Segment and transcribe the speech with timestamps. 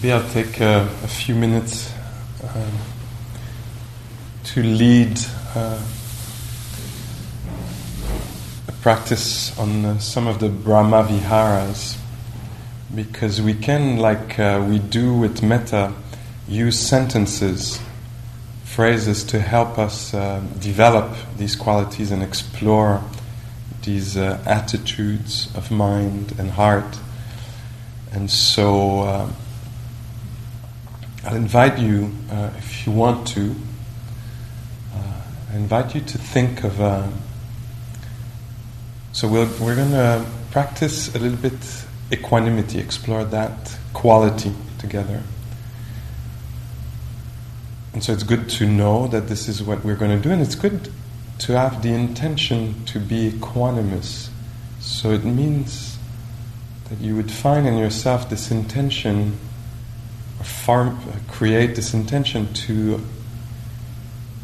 [0.00, 1.92] Maybe I'll take uh, a few minutes
[2.54, 2.70] um,
[4.44, 5.18] to lead
[5.56, 5.82] uh,
[8.68, 11.98] a practice on uh, some of the Brahma Viharas
[12.94, 15.92] because we can, like uh, we do with metta,
[16.46, 17.80] use sentences,
[18.62, 23.02] phrases to help us uh, develop these qualities and explore
[23.82, 27.00] these uh, attitudes of mind and heart.
[28.12, 29.34] And so
[31.28, 33.54] I'll invite you, uh, if you want to,
[34.94, 36.80] uh, I invite you to think of.
[36.80, 37.06] Uh,
[39.12, 45.22] so we'll, we're going to practice a little bit equanimity, explore that quality together.
[47.92, 50.40] And so it's good to know that this is what we're going to do, and
[50.40, 50.90] it's good
[51.40, 54.30] to have the intention to be equanimous.
[54.80, 55.98] So it means
[56.88, 59.38] that you would find in yourself this intention,
[60.42, 63.00] farm, create this intention to,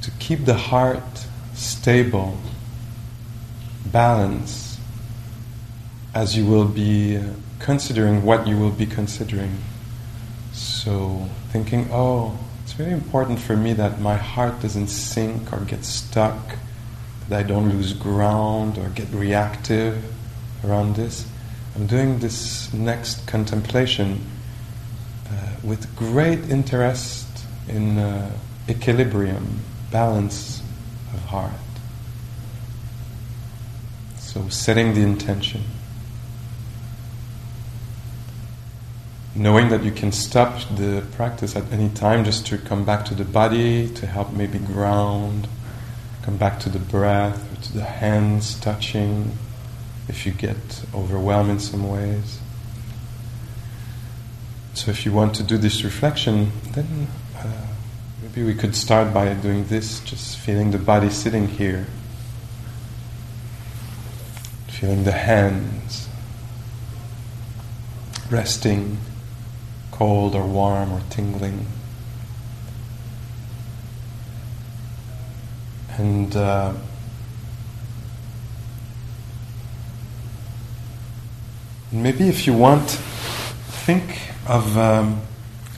[0.02, 2.38] to keep the heart stable,
[3.86, 4.78] balanced,
[6.14, 7.20] as you will be
[7.58, 9.58] considering what you will be considering.
[10.52, 15.84] So, thinking, oh, it's very important for me that my heart doesn't sink or get
[15.84, 16.56] stuck,
[17.28, 20.04] that I don't lose ground or get reactive
[20.64, 21.26] around this.
[21.74, 24.20] I'm doing this next contemplation
[25.62, 27.26] with great interest
[27.68, 28.30] in uh,
[28.68, 30.62] equilibrium, balance
[31.12, 31.52] of heart.
[34.18, 35.62] So, setting the intention.
[39.36, 43.14] knowing that you can stop the practice at any time just to come back to
[43.14, 45.48] the body, to help maybe ground,
[46.22, 49.36] come back to the breath, to the hands touching
[50.08, 52.38] if you get overwhelmed in some ways.
[54.74, 57.06] So, if you want to do this reflection, then
[57.38, 57.46] uh,
[58.20, 61.86] maybe we could start by doing this, just feeling the body sitting here,
[64.66, 66.08] feeling the hands
[68.30, 68.98] resting
[69.92, 71.66] cold or warm or tingling.
[75.96, 76.72] And uh,
[81.92, 85.20] maybe if you want, think of um,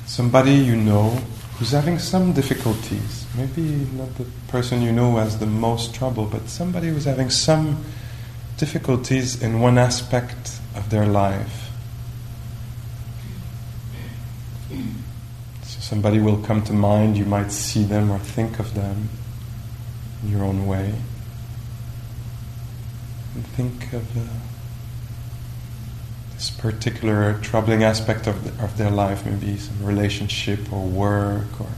[0.07, 1.11] somebody you know
[1.59, 3.27] who's having some difficulties.
[3.37, 3.63] Maybe
[3.97, 7.85] not the person you know has the most trouble, but somebody who's having some
[8.57, 11.71] difficulties in one aspect of their life.
[15.63, 19.09] So somebody will come to mind, you might see them or think of them
[20.23, 20.95] in your own way.
[23.35, 24.46] And think of uh,
[26.37, 31.69] this particular troubling aspect of, the, of their life, maybe some relationship or work or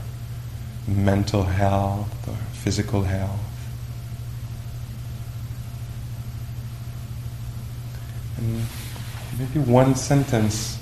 [0.85, 3.39] mental health or physical health.
[8.37, 8.65] And
[9.37, 10.77] maybe one sentence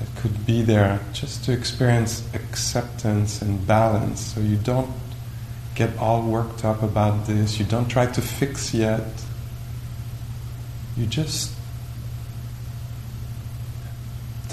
[0.00, 4.90] that could be there just to experience acceptance and balance so you don't
[5.76, 9.04] get all worked up about this, you don't try to fix yet.
[10.96, 11.52] You just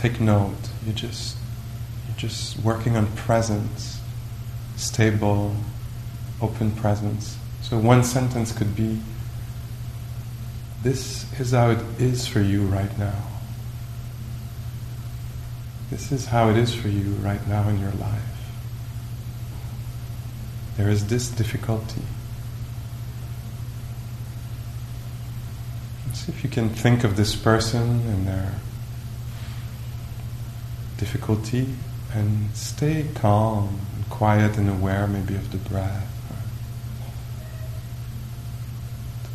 [0.02, 0.58] take note.
[0.86, 1.38] You just
[2.08, 4.00] you're just working on presence,
[4.76, 5.56] stable,
[6.42, 7.38] open presence.
[7.62, 9.00] So one sentence could be
[10.82, 13.22] this is how it is for you right now.
[15.92, 18.24] This is how it is for you right now in your life.
[20.78, 22.02] There is this difficulty.
[26.08, 28.54] Let's see if you can think of this person and their
[31.02, 31.66] difficulty
[32.14, 36.08] and stay calm and quiet and aware maybe of the breath.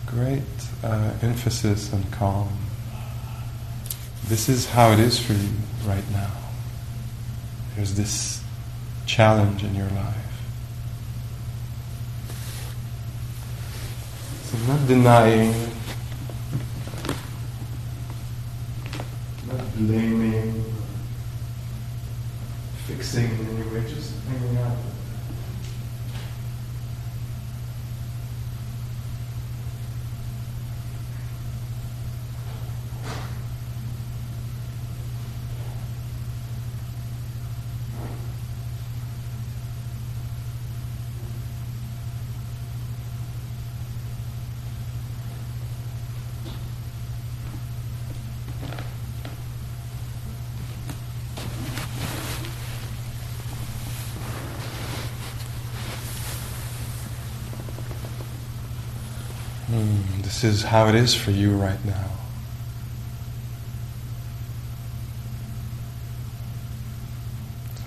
[0.06, 0.42] Great
[0.84, 2.56] uh, emphasis on calm.
[4.28, 5.50] This is how it is for you
[5.84, 6.30] right now.
[7.74, 8.44] There's this
[9.04, 10.14] challenge in your life.
[14.44, 15.52] So, not denying,
[19.48, 20.75] not blaming,
[22.86, 24.95] fixing in any way, just hanging out.
[60.22, 62.10] This is how it is for you right now.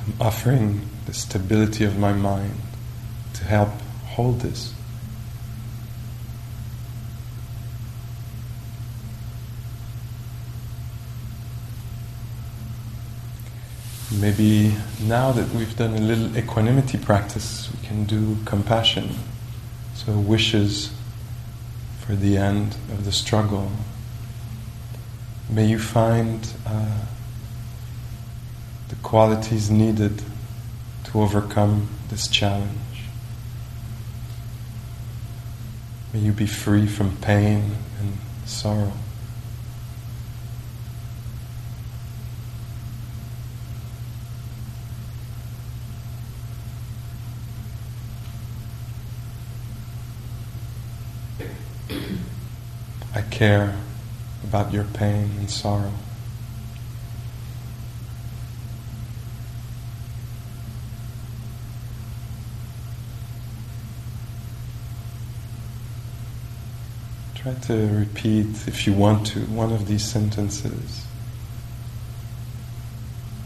[0.05, 2.55] I'm offering the stability of my mind
[3.33, 3.69] to help
[4.05, 4.73] hold this.
[14.11, 19.15] Maybe now that we've done a little equanimity practice, we can do compassion.
[19.93, 20.91] So, wishes
[22.09, 23.71] for the end of the struggle.
[25.47, 27.05] May you find uh,
[28.87, 30.23] the qualities needed
[31.03, 33.03] to overcome this challenge.
[36.11, 38.93] May you be free from pain and sorrow.
[53.19, 53.73] I care
[54.43, 55.93] about your pain and sorrow.
[67.33, 71.05] Try to repeat, if you want to, one of these sentences.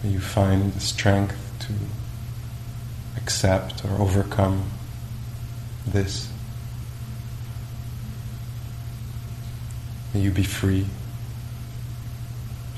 [0.01, 1.37] May you find the strength
[1.67, 1.73] to
[3.21, 4.71] accept or overcome
[5.85, 6.32] this.
[10.13, 10.85] May you be free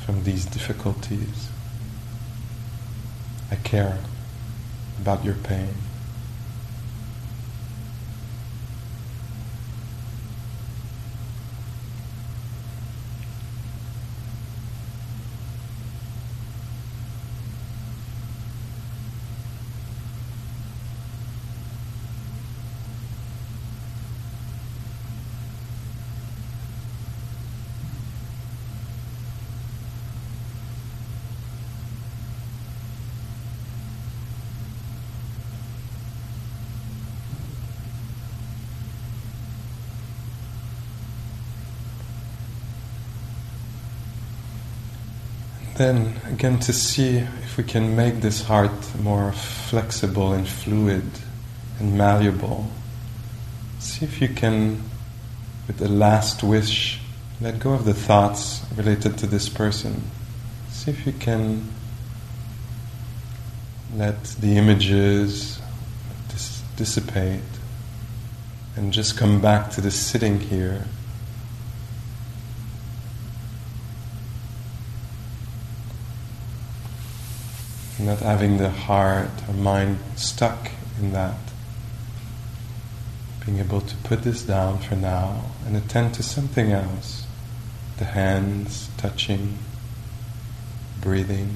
[0.05, 1.49] from these difficulties.
[3.51, 3.97] I care
[5.01, 5.73] about your pain.
[45.75, 51.03] Then again to see if we can make this heart more flexible and fluid
[51.79, 52.71] and malleable.
[53.79, 54.81] See if you can,
[55.67, 57.01] with the last wish,
[57.41, 60.01] let go of the thoughts related to this person.
[60.69, 61.67] See if you can
[63.93, 65.59] let the images
[66.29, 67.41] dis- dissipate
[68.77, 70.85] and just come back to the sitting here
[77.99, 81.37] not having the heart or mind stuck in that.
[83.45, 87.25] Being able to put this down for now and attend to something else.
[87.97, 89.57] The hands touching,
[90.99, 91.55] breathing.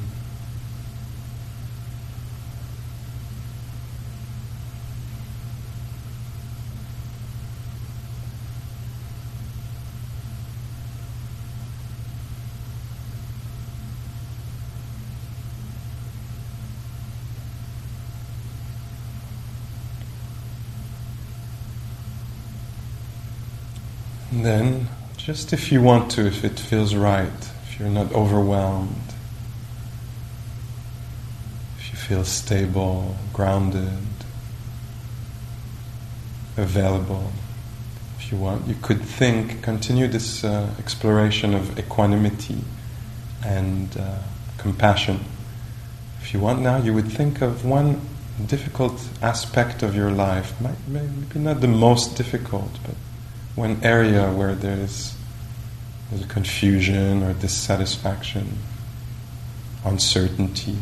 [24.40, 27.28] And then, just if you want to, if it feels right,
[27.68, 28.96] if you're not overwhelmed,
[31.78, 34.00] if you feel stable, grounded,
[36.56, 37.34] available,
[38.18, 42.64] if you want, you could think, continue this uh, exploration of equanimity
[43.46, 44.20] and uh,
[44.58, 45.20] compassion.
[46.22, 48.00] If you want now, you would think of one
[48.48, 50.54] difficult aspect of your life,
[50.88, 52.96] maybe not the most difficult, but
[53.60, 55.14] one area where there's,
[56.10, 58.58] there's confusion or dissatisfaction,
[59.84, 60.78] uncertainty.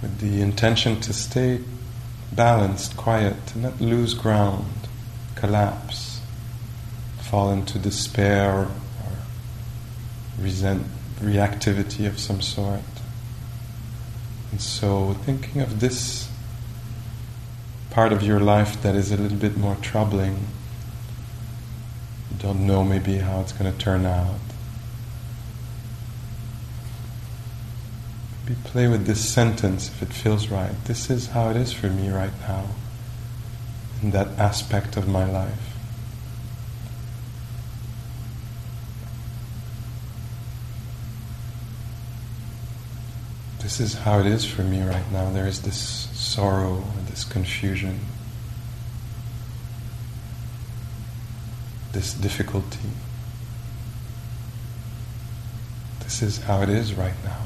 [0.00, 1.62] With the intention to stay
[2.30, 4.86] balanced, quiet, to not lose ground,
[5.34, 6.20] collapse,
[7.22, 9.16] fall into despair or, or
[10.38, 10.86] resent
[11.18, 12.82] reactivity of some sort.
[14.52, 16.28] And so, thinking of this
[17.94, 20.34] part of your life that is a little bit more troubling,
[22.28, 24.34] you don't know maybe how it's going to turn out.
[28.42, 30.74] Maybe play with this sentence if it feels right.
[30.86, 32.66] This is how it is for me right now,
[34.02, 35.73] in that aspect of my life.
[43.64, 45.30] This is how it is for me right now.
[45.30, 45.78] There is this
[46.12, 47.98] sorrow, this confusion,
[51.92, 52.90] this difficulty.
[56.00, 57.40] This is how it is right now.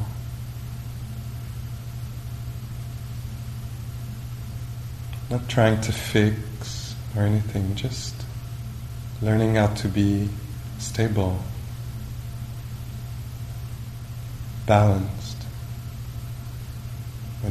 [5.30, 8.16] Not trying to fix or anything, just
[9.22, 10.28] learning how to be
[10.80, 11.38] stable,
[14.66, 15.17] balanced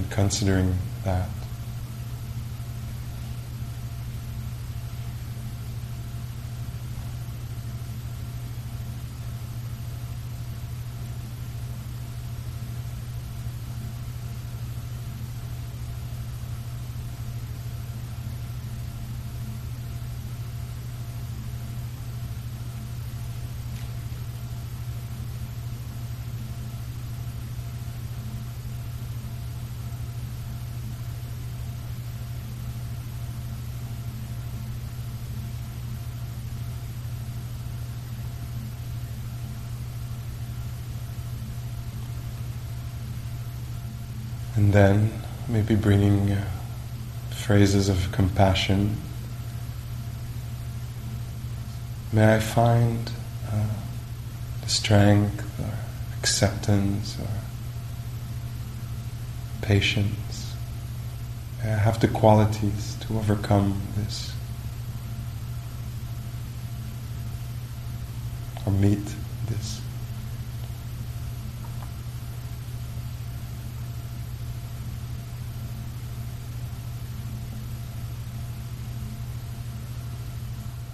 [0.09, 1.27] considering that.
[44.57, 45.11] And then
[45.47, 46.43] maybe bringing uh,
[47.29, 48.97] phrases of compassion.
[52.11, 53.11] May I find
[53.51, 53.67] uh,
[54.63, 55.71] the strength or
[56.17, 57.27] acceptance or
[59.61, 60.55] patience.
[61.63, 64.33] May I have the qualities to overcome this
[68.65, 69.05] or meet
[69.45, 69.81] this.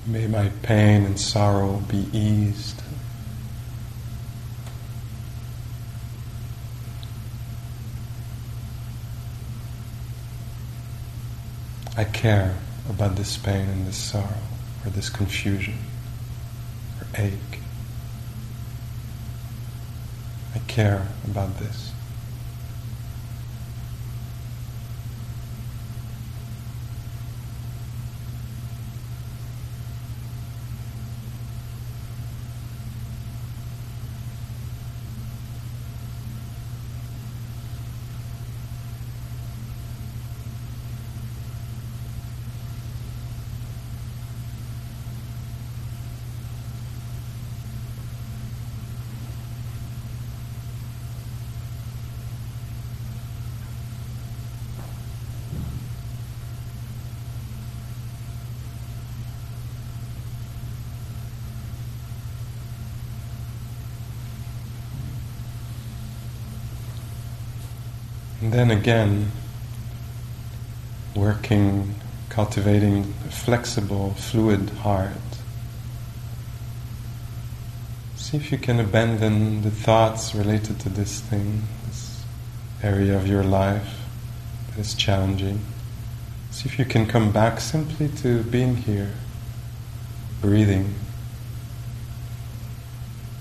[0.06, 2.82] May my pain and sorrow be eased.
[11.96, 12.58] I care
[12.90, 14.28] about this pain and this sorrow,
[14.84, 15.78] or this confusion,
[17.00, 17.60] or ache.
[20.54, 21.93] I care about this.
[68.44, 69.32] And then again,
[71.16, 71.96] working,
[72.28, 75.14] cultivating a flexible, fluid heart.
[78.18, 82.22] See if you can abandon the thoughts related to this thing, this
[82.84, 84.02] area of your life
[84.68, 85.62] that is challenging.
[86.52, 89.14] See if you can come back simply to being here,
[90.42, 90.96] breathing,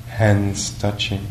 [0.07, 1.27] hands touching.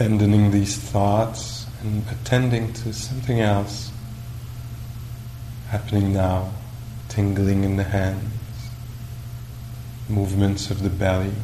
[0.00, 3.92] Abandoning these thoughts and attending to something else
[5.68, 6.50] happening now,
[7.10, 8.32] tingling in the hands,
[10.08, 11.34] movements of the belly.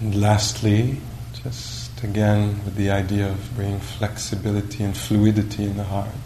[0.00, 1.00] And lastly,
[1.42, 6.20] just again, with the idea of bringing flexibility and fluidity in the heart.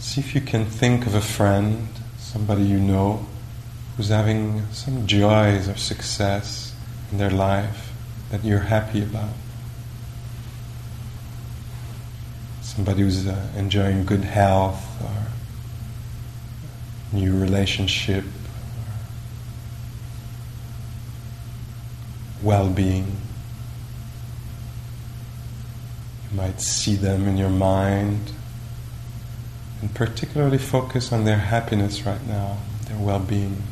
[0.00, 1.86] See if you can think of a friend,
[2.18, 3.24] somebody you know,
[3.96, 6.74] who's having some joys or success
[7.12, 7.92] in their life
[8.32, 9.36] that you're happy about.
[12.60, 15.18] Somebody who's uh, enjoying good health or
[17.16, 18.24] new relationship,
[22.42, 23.16] well being.
[26.30, 28.32] You might see them in your mind
[29.80, 33.62] and particularly focus on their happiness right now, their well being,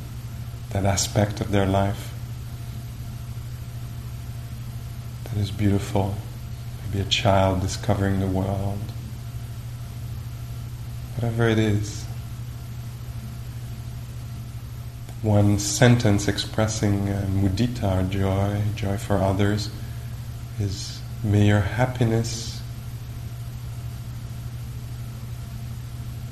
[0.71, 2.13] that aspect of their life
[5.39, 6.15] that is beautiful.
[6.85, 8.81] Maybe a child discovering the world.
[11.17, 12.05] Whatever it is.
[15.23, 19.69] One sentence expressing uh, mudita, or joy, joy for others,
[20.61, 22.61] is May your happiness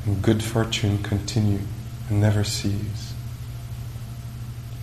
[0.05, 1.63] and good fortune continue
[2.09, 3.13] and never cease.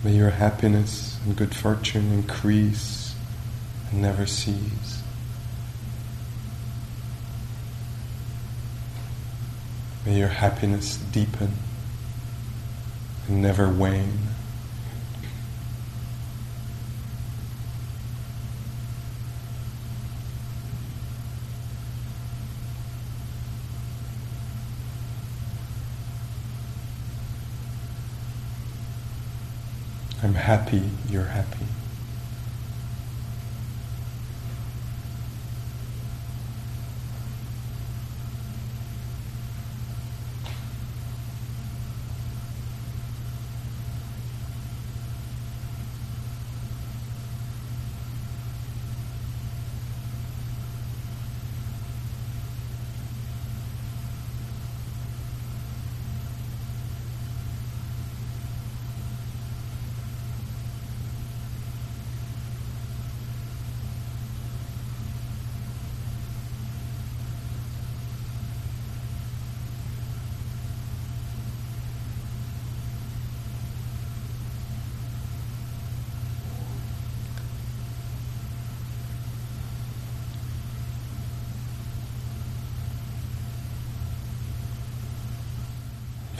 [0.02, 3.14] May your happiness and good fortune increase
[3.90, 5.02] and never cease.
[10.04, 11.54] May your happiness deepen
[13.28, 14.18] and never wane.
[30.22, 31.66] I'm happy you're happy.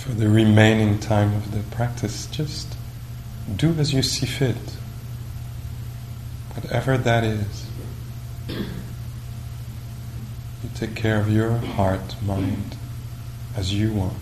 [0.05, 2.77] For the remaining time of the practice, just
[3.57, 4.77] do as you see fit,
[6.53, 7.67] whatever that is.
[8.47, 8.67] You
[10.75, 12.77] take care of your heart, mind,
[13.57, 14.19] as you want.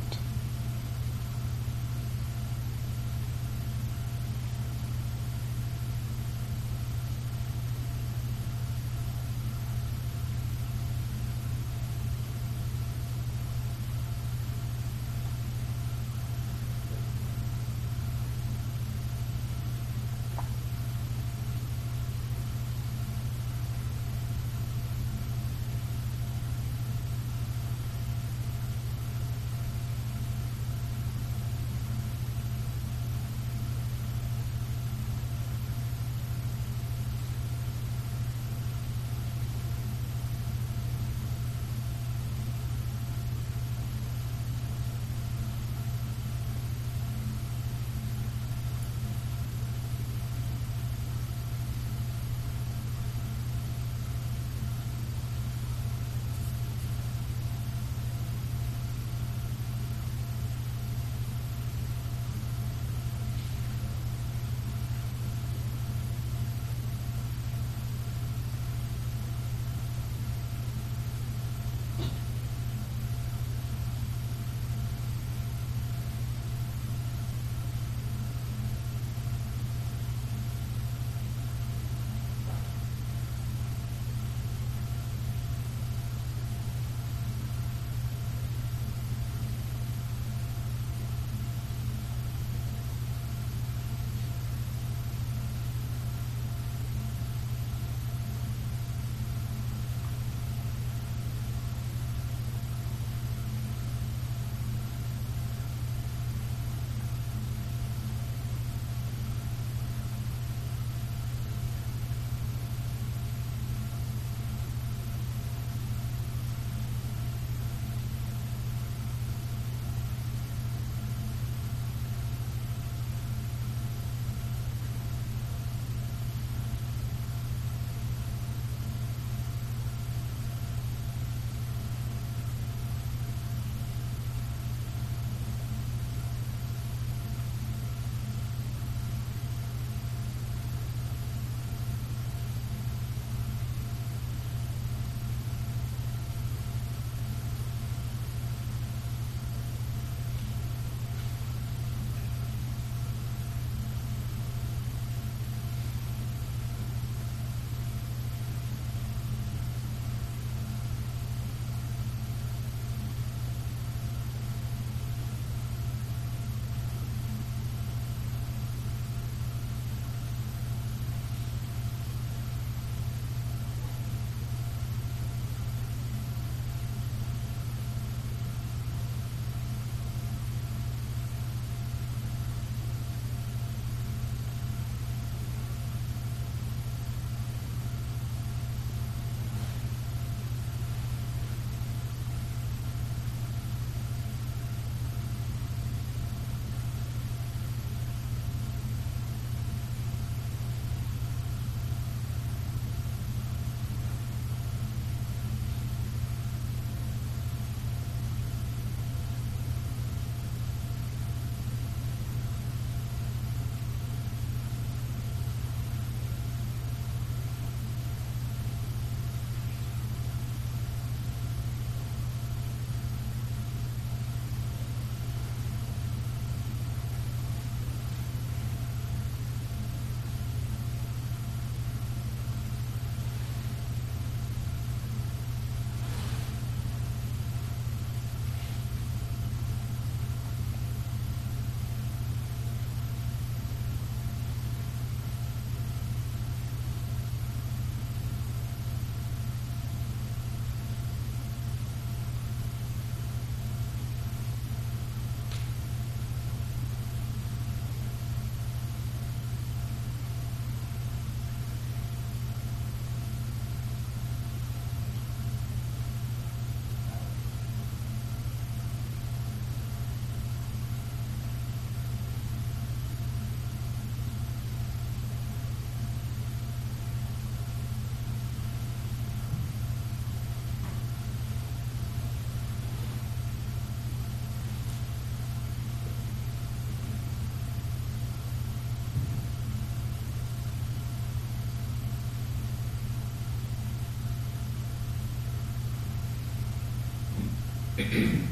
[298.02, 298.51] Thank you.